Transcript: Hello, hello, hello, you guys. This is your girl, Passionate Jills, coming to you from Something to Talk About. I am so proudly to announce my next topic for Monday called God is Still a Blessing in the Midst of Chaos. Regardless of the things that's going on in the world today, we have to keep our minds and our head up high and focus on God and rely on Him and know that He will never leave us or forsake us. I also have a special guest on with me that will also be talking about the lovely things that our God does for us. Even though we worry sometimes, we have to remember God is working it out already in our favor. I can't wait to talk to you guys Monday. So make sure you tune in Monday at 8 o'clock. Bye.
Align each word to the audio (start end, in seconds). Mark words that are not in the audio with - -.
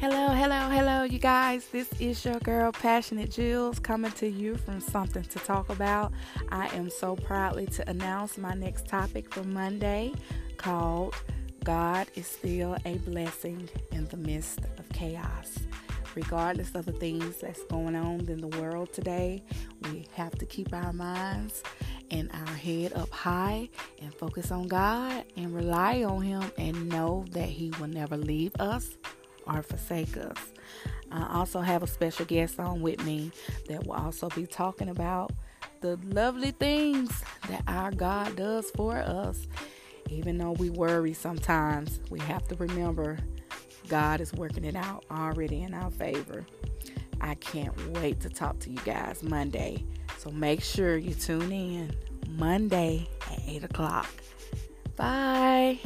Hello, 0.00 0.28
hello, 0.28 0.70
hello, 0.70 1.02
you 1.02 1.18
guys. 1.18 1.66
This 1.66 1.92
is 2.00 2.24
your 2.24 2.38
girl, 2.38 2.72
Passionate 2.72 3.30
Jills, 3.30 3.78
coming 3.78 4.10
to 4.12 4.26
you 4.26 4.56
from 4.56 4.80
Something 4.80 5.24
to 5.24 5.38
Talk 5.40 5.68
About. 5.68 6.10
I 6.48 6.68
am 6.68 6.88
so 6.88 7.16
proudly 7.16 7.66
to 7.66 7.86
announce 7.86 8.38
my 8.38 8.54
next 8.54 8.88
topic 8.88 9.30
for 9.30 9.44
Monday 9.44 10.14
called 10.56 11.14
God 11.64 12.06
is 12.14 12.26
Still 12.26 12.78
a 12.86 12.94
Blessing 12.96 13.68
in 13.92 14.06
the 14.06 14.16
Midst 14.16 14.60
of 14.78 14.88
Chaos. 14.94 15.58
Regardless 16.14 16.74
of 16.74 16.86
the 16.86 16.92
things 16.92 17.36
that's 17.36 17.62
going 17.64 17.94
on 17.94 18.20
in 18.20 18.40
the 18.40 18.58
world 18.58 18.94
today, 18.94 19.44
we 19.82 20.06
have 20.14 20.32
to 20.38 20.46
keep 20.46 20.72
our 20.72 20.94
minds 20.94 21.62
and 22.10 22.30
our 22.32 22.54
head 22.54 22.94
up 22.94 23.10
high 23.10 23.68
and 24.00 24.14
focus 24.14 24.50
on 24.50 24.66
God 24.66 25.26
and 25.36 25.54
rely 25.54 26.04
on 26.04 26.22
Him 26.22 26.50
and 26.56 26.88
know 26.88 27.26
that 27.32 27.50
He 27.50 27.70
will 27.78 27.88
never 27.88 28.16
leave 28.16 28.56
us 28.58 28.96
or 29.52 29.62
forsake 29.62 30.16
us. 30.16 30.36
I 31.12 31.38
also 31.38 31.60
have 31.60 31.82
a 31.82 31.86
special 31.86 32.24
guest 32.24 32.60
on 32.60 32.80
with 32.80 33.04
me 33.04 33.32
that 33.68 33.86
will 33.86 33.94
also 33.94 34.28
be 34.28 34.46
talking 34.46 34.88
about 34.88 35.32
the 35.80 35.98
lovely 36.04 36.52
things 36.52 37.22
that 37.48 37.62
our 37.66 37.90
God 37.90 38.36
does 38.36 38.70
for 38.72 38.96
us. 38.96 39.46
Even 40.08 40.38
though 40.38 40.52
we 40.52 40.70
worry 40.70 41.12
sometimes, 41.12 42.00
we 42.10 42.20
have 42.20 42.46
to 42.48 42.56
remember 42.56 43.18
God 43.88 44.20
is 44.20 44.32
working 44.34 44.64
it 44.64 44.76
out 44.76 45.04
already 45.10 45.62
in 45.62 45.74
our 45.74 45.90
favor. 45.90 46.46
I 47.20 47.34
can't 47.34 47.74
wait 47.98 48.20
to 48.20 48.30
talk 48.30 48.58
to 48.60 48.70
you 48.70 48.78
guys 48.84 49.22
Monday. 49.22 49.84
So 50.18 50.30
make 50.30 50.62
sure 50.62 50.96
you 50.96 51.14
tune 51.14 51.52
in 51.52 51.94
Monday 52.28 53.08
at 53.30 53.40
8 53.46 53.64
o'clock. 53.64 54.08
Bye. 54.96 55.78